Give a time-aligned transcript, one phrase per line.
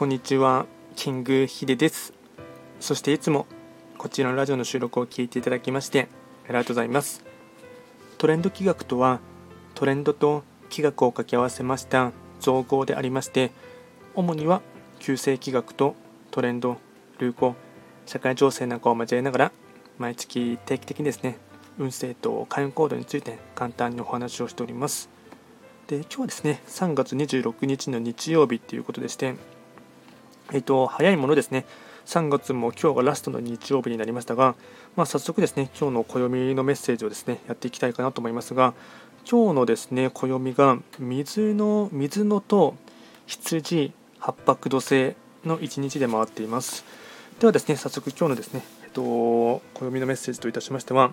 [0.00, 0.64] こんにちは、
[0.96, 2.14] キングヒデです。
[2.80, 3.44] そしていつも
[3.98, 6.08] こちらのラジオの収録を聞いていただきまして
[6.46, 7.22] ありがとうございます。
[8.16, 9.20] トレンド企画とは、
[9.74, 13.50] トレンドと企画を掛け合わせました造語でありまして、
[14.14, 14.62] 主には
[15.00, 15.94] 旧世企画と
[16.30, 16.78] トレンド、
[17.18, 17.54] 流行、
[18.06, 19.52] 社会情勢なんかを交えながら、
[19.98, 21.36] 毎月定期的にですね、
[21.78, 25.10] 運勢と開運行動について簡単にお話をしております。
[25.88, 29.34] で今日はですね、3月26日の日曜日ということでして、
[30.52, 31.64] えっと、早いものですね、
[32.06, 34.56] 3月も今日がラストの日曜日になりましたが、
[34.96, 38.74] まあ、早速ですね、今日の暦のメッセージをですね、やっていきたいかなと思いますが、
[39.30, 42.74] 今日のですね、暦が水の、水のと
[43.26, 45.14] 羊、八白土星
[45.44, 46.84] の1日で回っています。
[47.38, 49.02] ではですね、早速今日のですね、えっと、
[49.74, 51.12] 暦のメッセージといたしましては、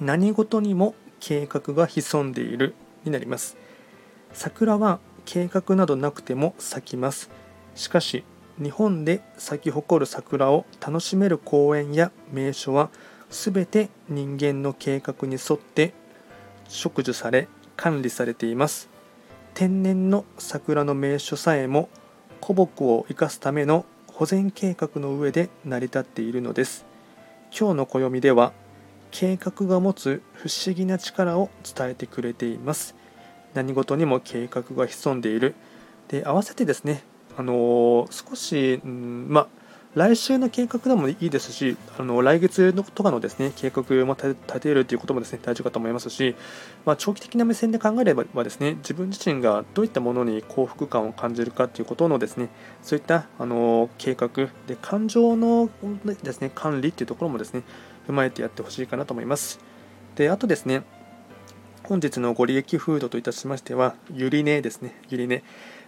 [0.00, 3.56] 何事にも計画が潜んでいるになります。
[4.32, 7.30] 桜は計画などなくても咲きます。
[7.74, 8.24] しかし
[8.62, 12.90] 日本で咲き誇る桜を楽しめる公園や名所は
[13.28, 15.94] 全て人間の計画に沿って
[16.68, 18.88] 植樹され管理されています。
[19.54, 21.88] 天然の桜の名所さえも
[22.40, 26.86] 古木を生かすための保全計画の上で成り立っているのです。
[27.58, 28.52] 今日の暦では
[29.10, 32.94] 計画が持つ不思議な力を伝えてくれています。
[33.54, 35.54] 何事にも計画が潜んでいる。
[36.08, 37.02] で合わせてですね
[37.36, 39.48] あの少し、うん、ま
[39.94, 46.34] 来週の計画でもいいですし、あの来月のとかのですね計画も立てるということもですね大事かと思いますし、
[46.86, 52.48] まあ、長期的な目線で考えればですね自分自身がどういったものに幸福感を感じるかということのですね
[52.82, 54.30] そういったあの計画
[54.66, 55.68] で感情の
[56.24, 57.62] ですね管理というところもですね
[58.08, 59.60] 踏まえてやってほしいかなと思います。
[60.16, 60.84] であとですね
[61.84, 65.42] 本日のご利益フードといたしましては、ゆり根ですね、ゆり根。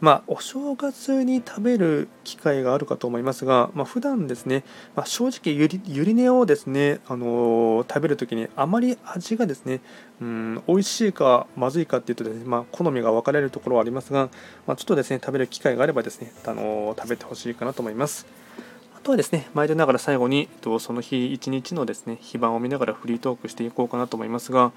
[0.00, 4.64] まあ、お正月に食べる機会があるかと思いますが、まあ、普段ですね、
[4.94, 9.80] まあ、正直ゆり、ゆり根をですね、あのー、食べるときにあまり味がですね、
[10.20, 14.28] うん、美味しいかまずいかっていうとですね、まあ、好みが分かれるところはありますが、
[14.66, 18.26] まあ、ちょっとですね、食べる機会があればですね、あのー、食べてほしいかなと思います。
[18.94, 20.48] あとはですね、毎度ながら最後に、
[20.80, 24.72] その日一日のですね、非番を見ながらフリートークしていこうかなと思いますが、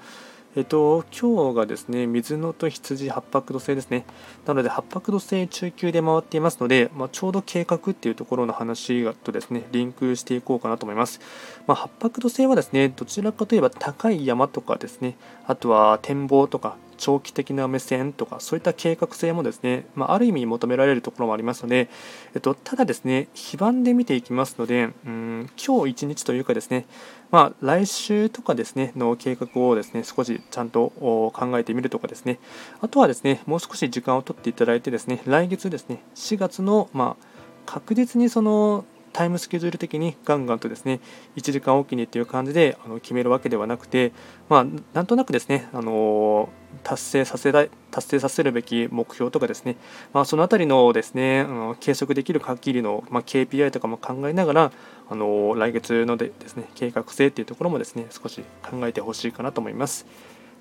[0.54, 4.04] えっと、今日がですね、水のと羊八白土星ですね。
[4.44, 11.20] なので、八白土星中級で回っていますので、まあ、ちょうど計画っていうところの話とですね、リンクしていこうかなと思います。
[11.66, 21.90] まあ、八白土星はですね、どちらかといえば高い山とかですね、あとは展望とか、長期的な目線とかそういった計画性もですね、まあ、ある意味求められるところもありますので、
[22.32, 26.86] えっと、ただですね非番で見ていきますのでうん今日一日というかですね、
[27.32, 30.90] まあ、来週とかですねの計画をですね少しちゃんと
[31.34, 32.38] 考えてみるとかですね
[32.80, 37.26] あとはですねもう少し時間を取っていただいてですね来月ですね4月のまあ
[37.66, 41.00] 確実にそのタイムスケジュール的にガンガンとですね
[41.36, 44.12] 1時間おきにっていう感じであの決めるわけではなくて、
[44.48, 46.48] まあ、なんとなくですね、あの
[46.82, 49.76] 達成させたい達成させるべき目標とかですね、
[50.12, 54.72] まあ、そのあたりのですね、あの計測できる限りの、まあ、KPI とかも考えながら、
[55.10, 60.06] あの来月のでですね計画性っていうところもですね少し考えてほしいかなと思います。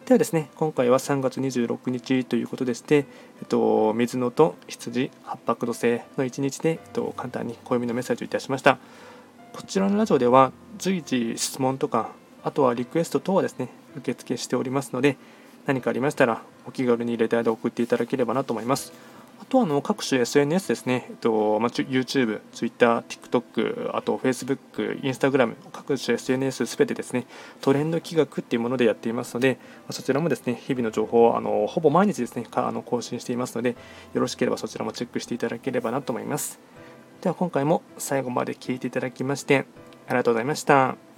[0.05, 3.05] ではですね、今回は3月26日ということでして、
[3.39, 8.79] えっと、水野と羊、八白土星の1日で、えっと、簡単に暦のメッセージをいたしました。
[9.53, 12.09] こちらのラジオでは随時質問とか、
[12.43, 15.17] あとはリクエスト等はですね、受付しておりますので、
[15.67, 19.10] 何かありましたらお気軽にレターで送っていただければなと思います。
[19.41, 27.25] あとはの各種 SNS ですね、えっとまあ、YouTube、Twitter、TikTok、あと Facebook、Instagram、各種 SNS すべてですね、
[27.59, 29.57] トレンド企画っていうものでやっていますので、
[29.87, 33.75] まそちらもですね、日々の情報をあのほぼ毎日ですねあの更新していますので、
[34.13, 36.59] よろしければそちらもチェックしていただければなと思います。
[37.21, 39.65] では今回も最後まで聴いていただきまして、
[40.07, 41.10] ありがとうございました。